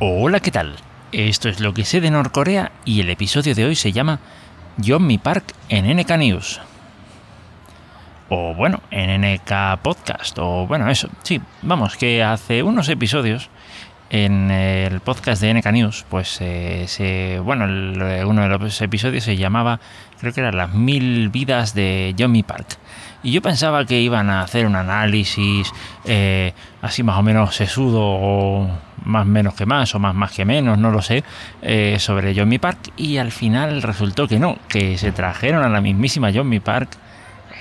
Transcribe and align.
Hola, 0.00 0.40
¿qué 0.40 0.50
tal? 0.50 0.74
Esto 1.12 1.48
es 1.48 1.60
lo 1.60 1.72
que 1.72 1.84
sé 1.84 2.00
de 2.00 2.10
Norcorea 2.10 2.72
y 2.84 3.00
el 3.00 3.10
episodio 3.10 3.54
de 3.54 3.64
hoy 3.64 3.76
se 3.76 3.92
llama 3.92 4.18
John 4.84 5.06
Mi 5.06 5.18
Park 5.18 5.54
en 5.68 5.86
NK 5.86 6.10
News. 6.18 6.60
O 8.28 8.54
bueno, 8.54 8.82
en 8.90 9.20
NK 9.20 9.80
Podcast, 9.82 10.36
o 10.40 10.66
bueno, 10.66 10.90
eso. 10.90 11.08
Sí, 11.22 11.40
vamos, 11.62 11.96
que 11.96 12.24
hace 12.24 12.64
unos 12.64 12.88
episodios 12.88 13.50
en 14.10 14.50
el 14.50 14.98
podcast 14.98 15.40
de 15.40 15.54
NK 15.54 15.66
News, 15.66 16.04
pues 16.08 16.38
eh, 16.40 16.86
se, 16.88 17.38
bueno, 17.38 17.64
uno 17.64 18.42
de 18.42 18.48
los 18.48 18.82
episodios 18.82 19.22
se 19.22 19.36
llamaba, 19.36 19.78
creo 20.18 20.32
que 20.32 20.40
era 20.40 20.50
Las 20.50 20.74
mil 20.74 21.28
vidas 21.28 21.72
de 21.72 22.16
John 22.18 22.32
Mi 22.32 22.42
Park. 22.42 22.78
Y 23.22 23.30
yo 23.30 23.40
pensaba 23.42 23.86
que 23.86 24.00
iban 24.00 24.28
a 24.28 24.42
hacer 24.42 24.66
un 24.66 24.74
análisis 24.74 25.72
eh, 26.04 26.52
así 26.82 27.04
más 27.04 27.16
o 27.16 27.22
menos 27.22 27.54
sesudo 27.54 28.00
o 28.02 28.68
más 29.04 29.26
menos 29.26 29.54
que 29.54 29.66
más 29.66 29.94
o 29.94 29.98
más 29.98 30.14
más 30.14 30.32
que 30.32 30.44
menos, 30.44 30.78
no 30.78 30.90
lo 30.90 31.02
sé, 31.02 31.24
eh, 31.62 31.96
sobre 31.98 32.34
John 32.34 32.50
Park 32.60 32.92
y 32.96 33.18
al 33.18 33.32
final 33.32 33.82
resultó 33.82 34.26
que 34.28 34.38
no, 34.38 34.58
que 34.68 34.98
se 34.98 35.12
trajeron 35.12 35.62
a 35.62 35.68
la 35.68 35.80
mismísima 35.80 36.30
John 36.34 36.50
Park 36.60 36.90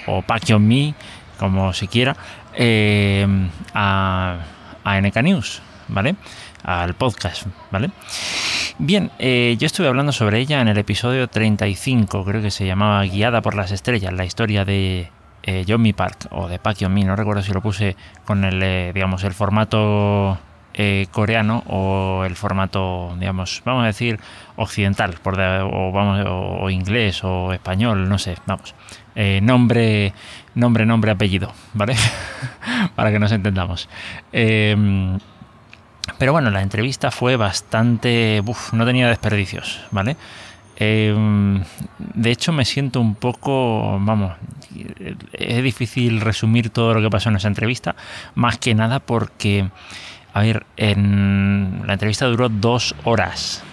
o 0.07 0.21
Park 0.21 0.43
John 0.47 0.67
Me, 0.67 0.93
como 1.37 1.73
se 1.73 1.87
quiera, 1.87 2.15
eh, 2.55 3.27
a, 3.73 4.37
a 4.83 5.01
NK 5.01 5.15
News, 5.23 5.61
¿vale? 5.87 6.15
Al 6.63 6.93
podcast, 6.93 7.47
¿vale? 7.71 7.91
Bien, 8.77 9.11
yo 9.19 9.65
estuve 9.65 9.87
hablando 9.87 10.11
sobre 10.11 10.39
ella 10.39 10.61
en 10.61 10.67
el 10.67 10.77
episodio 10.77 11.27
35, 11.27 12.23
creo 12.23 12.41
que 12.41 12.51
se 12.51 12.65
llamaba 12.65 13.03
Guiada 13.03 13.41
por 13.41 13.53
las 13.53 13.71
Estrellas, 13.71 14.13
la 14.13 14.25
historia 14.25 14.65
de 14.65 15.09
eh, 15.45 15.65
John 15.67 15.81
Mi 15.81 15.91
Park 15.91 16.27
o 16.31 16.47
de 16.47 16.57
Park 16.57 16.81
Mi, 16.89 17.03
no 17.03 17.17
recuerdo 17.17 17.41
si 17.41 17.51
lo 17.51 17.61
puse 17.61 17.97
con 18.23 18.45
el, 18.45 18.63
eh, 18.63 18.91
digamos, 18.93 19.25
el 19.25 19.33
formato 19.33 20.39
eh, 20.73 21.07
coreano 21.11 21.63
o 21.67 22.23
el 22.25 22.35
formato, 22.35 23.15
digamos, 23.19 23.61
vamos 23.65 23.83
a 23.83 23.87
decir 23.87 24.19
occidental, 24.55 25.15
por 25.21 25.39
o, 25.39 25.91
vamos, 25.91 26.25
o, 26.27 26.69
inglés 26.69 27.23
o 27.23 27.53
español, 27.53 28.09
no 28.09 28.17
sé, 28.17 28.37
vamos. 28.45 28.75
nombre, 29.41 30.13
nombre, 30.55 30.85
nombre, 30.85 31.11
apellido, 31.11 31.53
¿vale? 31.73 31.95
Para 32.95 33.11
que 33.11 33.19
nos 33.19 33.31
entendamos. 33.31 33.89
Em, 34.31 35.19
pero 36.17 36.33
bueno, 36.33 36.49
la 36.49 36.61
entrevista 36.61 37.11
fue 37.11 37.35
bastante... 37.37 38.41
Uf, 38.45 38.73
no 38.73 38.85
tenía 38.85 39.07
desperdicios, 39.07 39.81
¿vale? 39.91 40.17
Em, 40.75 41.63
de 41.97 42.31
hecho, 42.31 42.51
me 42.51 42.65
siento 42.65 42.99
un 42.99 43.15
poco, 43.15 43.99
vamos, 44.01 44.33
es 45.33 45.63
difícil 45.63 46.19
resumir 46.21 46.71
todo 46.71 46.93
lo 46.93 47.01
que 47.01 47.09
pasó 47.09 47.29
en 47.29 47.35
esa 47.35 47.47
entrevista, 47.47 47.95
más 48.35 48.57
que 48.57 48.73
nada 48.73 48.99
porque, 48.99 49.69
a 50.33 50.41
ver, 50.41 50.65
en 50.77 51.83
la 51.85 51.93
entrevista 51.93 52.25
duró 52.25 52.49
dos 52.49 52.95
horas. 53.03 53.63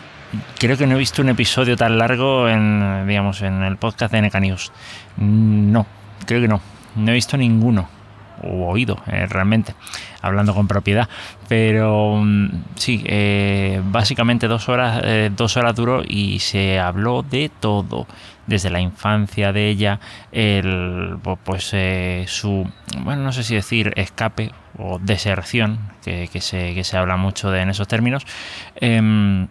Creo 0.58 0.76
que 0.76 0.86
no 0.86 0.94
he 0.94 0.98
visto 0.98 1.22
un 1.22 1.28
episodio 1.28 1.76
tan 1.76 1.98
largo 1.98 2.48
en, 2.48 3.06
digamos, 3.08 3.42
en 3.42 3.62
el 3.62 3.76
podcast 3.76 4.12
de 4.12 4.22
NK 4.22 4.34
News. 4.40 4.72
No, 5.16 5.86
creo 6.26 6.40
que 6.40 6.48
no. 6.48 6.60
No 6.96 7.10
he 7.10 7.14
visto 7.14 7.36
ninguno 7.36 7.99
o 8.42 8.68
oído 8.68 8.96
eh, 9.06 9.26
realmente, 9.26 9.74
hablando 10.22 10.54
con 10.54 10.68
propiedad. 10.68 11.08
Pero 11.48 12.16
mm, 12.22 12.48
sí, 12.76 13.02
eh, 13.06 13.80
básicamente 13.84 14.48
dos 14.48 14.68
horas, 14.68 15.00
eh, 15.04 15.30
dos 15.34 15.56
horas 15.56 15.74
duró 15.74 16.02
y 16.06 16.38
se 16.40 16.78
habló 16.78 17.22
de 17.22 17.50
todo, 17.60 18.06
desde 18.46 18.70
la 18.70 18.80
infancia 18.80 19.52
de 19.52 19.68
ella, 19.68 20.00
el, 20.32 21.18
pues 21.44 21.74
su, 22.26 22.68
bueno, 22.98 23.22
no 23.22 23.32
sé 23.32 23.44
si 23.44 23.54
decir 23.54 23.92
escape 23.96 24.50
o 24.78 24.98
deserción, 24.98 25.78
que, 26.02 26.28
se, 26.40 26.74
que 26.74 26.82
se 26.82 26.96
habla 26.96 27.16
mucho 27.16 27.50
de, 27.50 27.60
en 27.60 27.70
esos 27.70 27.86
términos 27.86 28.26
em, 28.76 29.46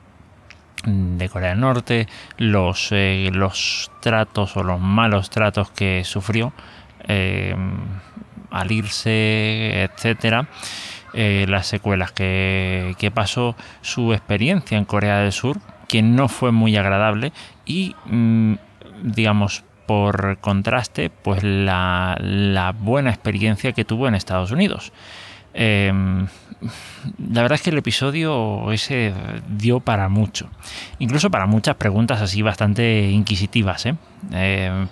de 0.85 1.29
Corea 1.29 1.49
del 1.49 1.59
Norte, 1.59 2.07
los, 2.37 2.89
los 2.91 3.91
tratos 4.01 4.57
o 4.57 4.63
los 4.63 4.81
malos 4.81 5.29
tratos 5.29 5.71
que 5.71 6.03
sufrió. 6.03 6.51
Em, 7.07 7.77
al 8.51 8.71
irse, 8.71 9.83
etcétera, 9.83 10.47
eh, 11.13 11.45
las 11.47 11.67
secuelas 11.67 12.11
que, 12.11 13.11
pasó, 13.13 13.55
su 13.81 14.13
experiencia 14.13 14.77
en 14.77 14.85
Corea 14.85 15.19
del 15.19 15.31
Sur, 15.31 15.57
que 15.87 16.01
no 16.01 16.27
fue 16.27 16.51
muy 16.51 16.77
agradable, 16.77 17.31
y 17.65 17.95
mm, 18.05 18.53
digamos, 19.03 19.63
por 19.87 20.37
contraste, 20.39 21.09
pues 21.09 21.43
la, 21.43 22.75
buena 22.79 23.09
experiencia 23.09 23.71
que 23.71 23.85
tuvo 23.85 24.07
en 24.07 24.13
Estados 24.13 24.51
Unidos. 24.51 24.91
Em, 25.55 26.27
la 27.31 27.41
verdad 27.41 27.53
es 27.55 27.63
que 27.63 27.71
el 27.71 27.77
episodio 27.79 28.71
ese 28.71 29.13
dio 29.47 29.79
para 29.79 30.07
mucho, 30.07 30.47
incluso 30.99 31.31
para 31.31 31.47
muchas 31.47 31.75
preguntas 31.75 32.21
así 32.21 32.43
bastante 32.43 33.09
inquisitivas. 33.09 33.87
¿eh? 33.87 33.95
Em, 34.31 34.87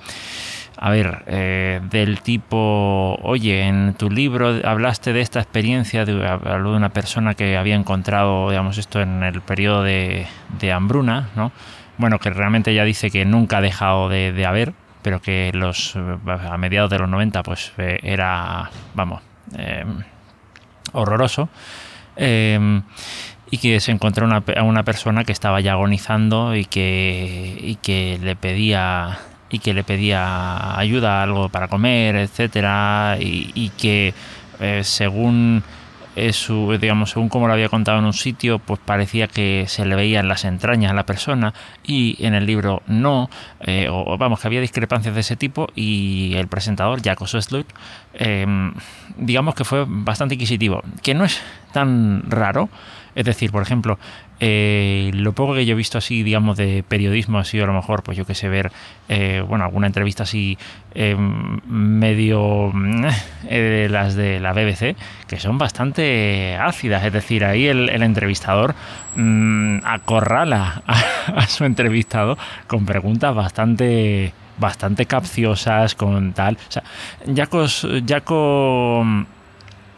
a 0.79 0.91
ver, 0.91 1.23
eh, 1.25 1.81
del 1.89 2.21
tipo, 2.21 3.17
oye, 3.23 3.67
en 3.67 3.95
tu 3.95 4.11
libro 4.11 4.59
hablaste 4.63 5.11
de 5.11 5.21
esta 5.21 5.39
experiencia, 5.39 6.05
de, 6.05 6.27
habló 6.27 6.71
de 6.71 6.77
una 6.77 6.89
persona 6.89 7.33
que 7.33 7.57
había 7.57 7.75
encontrado, 7.75 8.51
digamos, 8.51 8.77
esto 8.77 9.01
en 9.01 9.23
el 9.23 9.41
periodo 9.41 9.81
de, 9.81 10.27
hambruna, 10.71 11.29
¿no? 11.35 11.51
Bueno, 11.97 12.19
que 12.19 12.29
realmente 12.29 12.71
ella 12.71 12.83
dice 12.83 13.09
que 13.09 13.25
nunca 13.25 13.57
ha 13.57 13.61
dejado 13.61 14.07
de, 14.07 14.45
haber, 14.45 14.73
pero 15.01 15.19
que 15.19 15.51
los 15.51 15.95
a 15.95 16.57
mediados 16.57 16.91
de 16.91 16.99
los 16.99 17.09
90 17.09 17.41
pues 17.41 17.73
eh, 17.79 17.99
era, 18.03 18.69
vamos, 18.93 19.23
horroroso. 20.93 21.49
Em, 22.15 22.83
y 23.49 23.57
que 23.57 23.79
se 23.79 23.91
encontró 23.91 24.25
una, 24.25 24.43
una 24.63 24.83
persona 24.83 25.23
que 25.23 25.31
estaba 25.31 25.59
ya 25.59 25.71
agonizando 25.71 26.55
y 26.55 26.65
que, 26.65 27.57
y 27.59 27.75
que 27.75 28.19
le 28.21 28.35
pedía 28.35 29.17
y 29.49 29.59
que 29.59 29.73
le 29.73 29.83
pedía 29.83 30.77
ayuda, 30.77 31.23
algo 31.23 31.49
para 31.49 31.67
comer, 31.67 32.15
etcétera, 32.15 33.17
y, 33.19 33.71
que 33.77 34.13
eh, 34.59 34.81
según 34.83 35.63
eh, 36.15 36.33
su, 36.33 36.75
digamos, 36.81 37.11
según 37.11 37.29
como 37.29 37.47
lo 37.47 37.53
había 37.53 37.69
contado 37.69 37.99
en 37.99 38.05
un 38.05 38.13
sitio, 38.13 38.57
pues 38.57 38.79
parecía 38.83 39.27
que 39.27 39.65
se 39.67 39.85
le 39.85 39.95
veían 39.95 40.27
las 40.27 40.45
entrañas 40.45 40.91
a 40.91 40.95
la 40.95 41.05
persona 41.05 41.53
y 41.85 42.17
en 42.25 42.33
el 42.33 42.47
libro 42.47 42.81
no, 42.87 43.29
eh, 43.61 43.87
o 43.91 44.17
vamos, 44.17 44.39
que 44.39 44.47
había 44.47 44.59
discrepancias 44.59 45.13
de 45.13 45.21
ese 45.21 45.35
tipo 45.35 45.67
y 45.75 46.33
el 46.35 46.47
presentador, 46.47 47.03
Jaco 47.03 47.27
Slut, 47.27 47.67
em, 48.15 48.73
digamos 49.17 49.53
que 49.53 49.63
fue 49.63 49.85
bastante 49.87 50.33
inquisitivo, 50.33 50.81
que 51.03 51.13
no 51.13 51.23
es 51.23 51.39
tan 51.71 52.23
raro, 52.27 52.69
es 53.17 53.25
decir, 53.25 53.51
por 53.51 53.63
ejemplo, 53.63 53.97
eh, 54.39 55.09
lo 55.15 55.33
poco 55.33 55.55
que 55.55 55.65
yo 55.65 55.73
he 55.73 55.75
visto 55.75 55.97
así, 55.97 56.21
digamos, 56.21 56.55
de 56.55 56.83
periodismo 56.87 57.39
ha 57.39 57.45
sido 57.45 57.63
a 57.63 57.67
lo 57.67 57.73
mejor, 57.73 58.03
pues 58.03 58.15
yo 58.15 58.25
que 58.25 58.35
sé, 58.35 58.47
ver, 58.47 58.71
eh, 59.09 59.43
bueno, 59.45 59.65
alguna 59.65 59.87
entrevista 59.87 60.21
así 60.21 60.55
em, 60.93 61.59
medio 61.65 62.71
eh, 63.49 63.87
las 63.89 64.13
de 64.13 64.39
la 64.39 64.53
BBC, 64.53 64.95
que 65.27 65.39
son 65.39 65.57
bastante 65.57 66.57
ácidas. 66.57 67.03
Es 67.05 67.11
decir, 67.11 67.43
ahí 67.43 67.65
el, 67.65 67.89
entrevistador 68.03 68.75
mm, 69.15 69.79
acorrala 69.83 70.83
a, 70.87 71.47
su 71.47 71.65
entrevistado 71.65 72.37
con 72.67 72.85
preguntas 72.85 73.33
bastante 73.33 74.31
bastante 74.59 75.07
capciosas 75.07 75.95
con 75.95 76.33
tal. 76.33 76.57
O 76.67 76.71
sea, 76.71 76.83
Jaco 77.35 77.67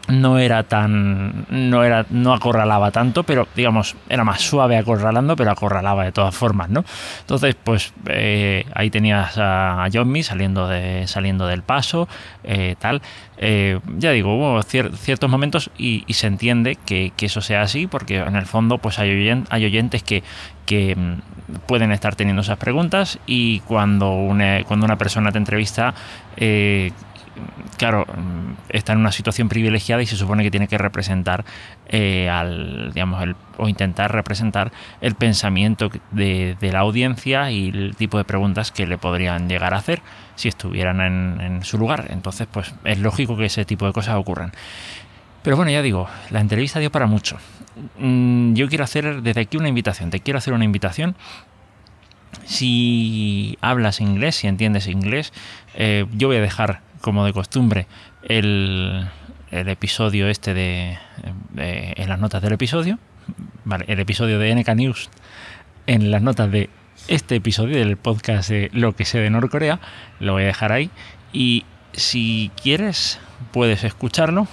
no 0.08 0.38
era 0.38 0.64
tan 0.64 1.46
no 1.50 1.84
era 1.84 2.06
no 2.10 2.32
acorralaba 2.32 2.90
tanto 2.90 3.22
pero 3.22 3.46
digamos 3.54 3.96
era 4.08 4.24
más 4.24 4.40
suave 4.40 4.76
acorralando 4.76 5.36
pero 5.36 5.50
acorralaba 5.50 6.04
de 6.04 6.12
todas 6.12 6.34
formas 6.34 6.68
no 6.68 6.84
entonces 7.20 7.54
pues 7.62 7.92
eh, 8.06 8.64
ahí 8.74 8.90
tenías 8.90 9.34
a, 9.38 9.86
Johnny 9.92 10.22
saliendo 10.22 10.68
de 10.68 11.06
saliendo 11.06 11.46
del 11.46 11.62
paso 11.62 12.08
eh, 12.44 12.76
tal. 12.78 13.02
Eh, 13.42 13.80
ya 13.96 14.10
digo 14.10 14.36
hubo 14.36 14.62
ciertos 14.62 15.30
momentos 15.30 15.70
y, 15.78 16.04
se 16.12 16.26
entiende 16.26 16.76
que, 16.76 17.12
eso 17.20 17.40
sea 17.40 17.62
así 17.62 17.86
porque 17.86 18.18
en 18.18 18.36
el 18.36 18.44
fondo 18.44 18.78
pues 18.78 18.98
hay, 18.98 19.44
hay 19.48 19.64
oyentes 19.64 20.02
que 20.02 20.22
que 20.66 20.94
mm, 20.94 21.60
pueden 21.66 21.90
estar 21.90 22.14
teniendo 22.14 22.42
esas 22.42 22.58
preguntas 22.58 23.18
y 23.26 23.60
cuando 23.60 24.12
una, 24.12 24.62
cuando 24.64 24.86
una 24.86 24.98
persona 24.98 25.32
te 25.32 25.38
entrevista 25.38 25.94
claro, 27.76 28.06
está 28.68 28.92
en 28.92 28.98
una 28.98 29.12
situación 29.12 29.48
privilegiada 29.48 30.02
y 30.02 30.06
se 30.06 30.16
supone 30.16 30.42
que 30.42 30.50
tiene 30.50 30.68
que 30.68 30.78
representar 30.78 31.44
eh, 31.88 32.28
al, 32.28 32.92
digamos, 32.92 33.24
o 33.56 33.68
intentar 33.68 34.12
representar 34.12 34.72
el 35.00 35.14
pensamiento 35.14 35.90
de, 36.10 36.56
la 36.60 36.80
audiencia 36.80 37.50
y 37.50 37.68
el 37.68 37.96
tipo 37.96 38.18
de 38.18 38.24
preguntas 38.24 38.70
que 38.72 38.86
le 38.86 38.98
podrían 38.98 39.48
llegar 39.48 39.74
a 39.74 39.78
hacer 39.78 40.02
si 40.36 40.48
estuvieran 40.48 41.00
en, 41.00 41.64
su 41.64 41.78
lugar. 41.78 42.06
Entonces, 42.10 42.48
pues 42.50 42.74
es 42.84 42.98
lógico 42.98 43.36
que 43.36 43.46
ese 43.46 43.64
tipo 43.64 43.86
de 43.86 43.92
cosas 43.92 44.16
ocurran. 44.16 44.52
Pero 45.42 45.56
bueno, 45.56 45.70
ya 45.70 45.82
digo, 45.82 46.08
la 46.30 46.40
entrevista 46.40 46.80
dio 46.80 46.90
para 46.90 47.06
mucho. 47.06 47.38
Mm, 47.98 48.54
yo 48.54 48.68
quiero 48.68 48.84
hacer 48.84 49.22
desde 49.22 49.40
aquí 49.40 49.56
una 49.56 49.68
invitación. 49.68 50.10
Te 50.10 50.20
quiero 50.20 50.38
hacer 50.38 50.52
una 50.52 50.64
invitación 50.64 51.16
si 52.44 53.58
hablas 53.60 54.00
inglés, 54.00 54.36
si 54.36 54.46
entiendes 54.46 54.86
inglés, 54.86 55.32
eh, 55.74 56.06
yo 56.12 56.28
voy 56.28 56.36
a 56.36 56.40
dejar 56.40 56.82
como 57.00 57.24
de 57.24 57.32
costumbre, 57.32 57.86
el, 58.22 59.08
episodio 59.50 60.28
este 60.28 60.54
de, 60.54 60.98
en 61.56 62.08
las 62.08 62.18
notas 62.18 62.42
del 62.42 62.52
episodio. 62.52 62.98
vale, 63.64 63.84
el 63.88 64.00
episodio 64.00 64.38
de 64.38 64.54
NK 64.54 64.68
News 64.76 65.10
en 65.86 66.10
las 66.10 66.22
notas 66.22 66.50
de 66.50 66.70
este 67.08 67.36
episodio 67.36 67.78
del 67.78 67.96
podcast 67.96 68.50
de 68.50 68.70
Lo 68.72 68.94
que 68.94 69.04
sé 69.04 69.18
de 69.18 69.30
Norcorea. 69.30 69.80
Lo 70.20 70.34
voy 70.34 70.44
a 70.44 70.46
dejar 70.46 70.72
ahí. 70.72 70.90
Y 71.32 71.64
si 71.92 72.50
quieres, 72.62 73.18
puedes 73.52 73.84
escucharlo. 73.84 74.46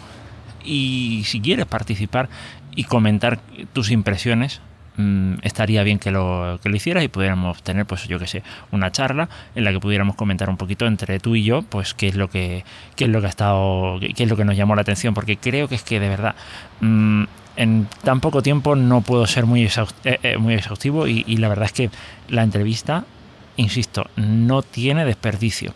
Y 0.64 1.24
si 1.26 1.40
quieres 1.40 1.66
participar 1.66 2.30
y 2.76 2.86
comentar 2.86 3.40
tus 3.74 3.92
impresiones, 3.92 4.62
mm, 4.98 5.36
estaría 5.44 5.84
bien 5.84 6.00
que 6.00 6.12
lo, 6.12 6.60
que 6.62 6.70
lo 6.70 6.76
hicieras 6.76 7.04
y 7.04 7.08
pudiéramos 7.08 7.64
tener, 7.64 7.86
pues 7.86 8.08
yo 8.08 8.20
que 8.20 8.28
sé, 8.28 8.44
una 8.72 8.92
charla 8.92 9.30
en 9.56 9.64
la 9.64 9.72
que 9.72 9.80
pudiéramos 9.80 10.16
comentar 10.16 10.50
un 10.50 10.58
poquito 10.58 10.86
entre 10.86 11.20
tú 11.20 11.36
y 11.36 11.44
yo, 11.44 11.62
pues 11.62 11.94
qué 11.94 12.08
es 12.08 12.16
lo 12.16 12.30
que, 12.30 12.66
qué 12.96 13.06
es 13.06 13.10
lo 13.10 13.22
que 13.22 13.28
ha 13.28 13.30
estado, 13.30 14.00
qué 14.00 14.24
es 14.24 14.30
lo 14.30 14.36
que 14.36 14.46
nos 14.46 14.58
llamó 14.58 14.76
la 14.76 14.82
atención, 14.82 15.14
porque 15.14 15.38
creo 15.38 15.68
que 15.68 15.76
es 15.76 15.84
que 15.84 16.00
de 16.00 16.10
verdad 16.10 16.36
mm, 16.82 17.24
en 17.58 17.88
tan 18.04 18.22
poco 18.22 18.42
tiempo 18.42 18.76
no 18.76 19.02
puedo 19.02 19.28
ser 19.28 19.46
muy, 19.46 19.66
eh, 19.66 19.70
eh, 20.04 20.38
muy 20.38 20.54
exhaustivo 20.54 21.08
y, 21.08 21.24
la 21.38 21.50
verdad 21.50 21.66
es 21.66 21.74
que 21.74 21.90
la 22.30 22.44
entrevista, 22.44 23.04
insisto, 23.58 24.10
no 24.16 24.62
tiene 24.62 25.04
desperdicio. 25.04 25.74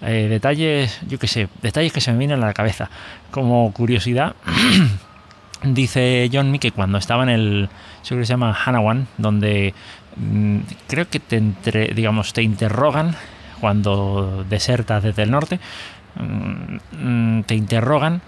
Eh, 0.00 0.28
detalles, 0.30 1.00
yo 1.08 1.18
qué 1.18 1.26
sé, 1.26 1.48
detalles 1.60 1.92
que 1.92 2.00
se 2.00 2.12
me 2.12 2.18
vienen 2.18 2.42
a 2.42 2.46
la 2.46 2.54
cabeza. 2.54 2.88
Como 3.30 3.70
curiosidad, 3.72 4.36
dice 5.64 6.28
John 6.32 6.58
que 6.58 6.72
cuando 6.72 6.98
estaba 6.98 7.22
en 7.22 7.28
el, 7.28 7.68
que 8.02 8.14
se 8.16 8.24
llama 8.24 8.52
Hanawan, 8.54 9.06
donde 9.18 9.74
mm, 10.16 10.58
creo 10.86 11.08
que 11.08 11.20
te, 11.20 11.36
entre, 11.36 11.88
digamos, 11.88 12.32
te 12.32 12.42
interrogan 12.42 13.16
cuando 13.60 14.44
desertas 14.48 15.02
desde 15.02 15.22
el 15.22 15.30
norte, 15.30 15.58
mm, 16.16 17.38
mm, 17.38 17.42
te 17.44 17.54
interrogan 17.54 18.20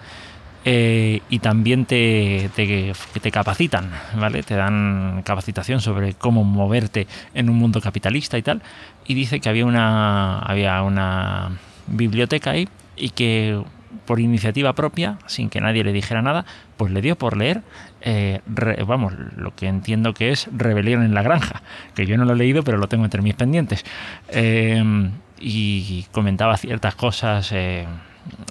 eh, 0.65 1.21
y 1.29 1.39
también 1.39 1.85
te, 1.85 2.49
te, 2.55 3.31
capacitan, 3.31 3.89
¿vale? 4.15 4.43
Te 4.43 4.55
dan 4.55 5.21
capacitación 5.23 5.79
sobre 5.79 6.13
cómo 6.13 6.43
moverte 6.43 7.07
en 7.33 7.49
un 7.49 7.55
mundo 7.55 7.79
capitalista 7.79 8.37
y 8.37 8.41
tal. 8.41 8.61
Y 9.05 9.13
dice 9.13 9.39
que 9.39 9.47
había 9.47 9.65
una, 9.65 10.39
había 10.39 10.81
una 10.81 11.51
biblioteca 11.87 12.51
ahí 12.51 12.67
y 12.97 13.11
que 13.11 13.61
por 14.05 14.19
iniciativa 14.19 14.73
propia, 14.73 15.17
sin 15.25 15.49
que 15.49 15.61
nadie 15.61 15.83
le 15.83 15.93
dijera 15.93 16.21
nada, 16.21 16.45
pues 16.77 16.91
le 16.91 17.01
dio 17.01 17.17
por 17.17 17.37
leer, 17.37 17.63
eh, 18.01 18.41
vamos, 18.85 19.13
lo 19.35 19.55
que 19.55 19.67
entiendo 19.67 20.13
que 20.13 20.31
es 20.31 20.49
Rebelión 20.51 21.03
en 21.03 21.13
la 21.13 21.23
Granja, 21.23 21.61
que 21.95 22.05
yo 22.05 22.17
no 22.17 22.25
lo 22.25 22.33
he 22.33 22.37
leído, 22.37 22.63
pero 22.63 22.77
lo 22.77 22.87
tengo 22.87 23.05
entre 23.05 23.21
mis 23.21 23.35
pendientes. 23.35 23.85
Eh, 24.29 24.83
y 25.39 26.05
comentaba 26.11 26.57
ciertas 26.57 26.95
cosas 26.95 27.53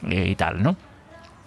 y 0.08 0.34
tal, 0.36 0.62
¿no? 0.62 0.76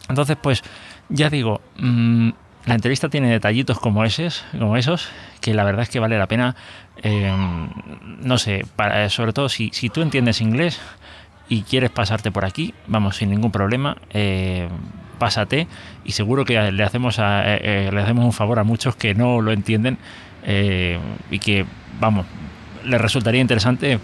Entonces, 0.09 0.37
pues 0.41 0.63
ya 1.07 1.29
digo, 1.29 1.61
mm, 1.77 2.29
la 2.65 2.75
entrevista 2.75 3.09
tiene 3.09 3.31
detallitos 3.31 3.79
como, 3.79 4.03
esos, 4.03 4.43
como 4.51 4.75
esos, 4.75 5.09
que 5.41 5.53
la 5.53 5.63
verdad 5.63 5.83
es 5.83 5.89
que 5.89 5.99
vale 5.99 6.17
la 6.17 6.27
pena, 6.27 6.55
eh, 7.01 7.31
no 8.21 8.37
sé, 8.37 8.65
para, 8.75 9.09
sobre 9.09 9.33
todo 9.33 9.49
si, 9.49 9.69
si, 9.73 9.89
tú 9.89 10.01
entiendes 10.01 10.41
inglés 10.41 10.79
y 11.49 11.63
quieres 11.63 11.89
pasarte 11.89 12.31
por 12.31 12.45
aquí, 12.45 12.73
vamos, 12.87 13.17
sin 13.17 13.31
ningún 13.31 13.51
problema, 13.51 13.97
eh, 14.11 14.69
pásate 15.17 15.67
y 16.05 16.13
seguro 16.13 16.45
que 16.45 16.71
le 16.71 16.83
hacemos, 16.83 17.17
eh, 17.19 17.89
le 17.91 18.01
hacemos 18.01 18.23
un 18.23 18.33
favor 18.33 18.59
a 18.59 18.63
muchos 18.63 18.95
que 18.95 19.15
no 19.15 19.41
lo 19.41 19.51
entienden 19.51 19.97
y 20.45 21.39
que, 21.39 21.65
vamos, 21.99 22.25
les 22.85 23.01
resultaría 23.01 23.41
interesante 23.41 23.99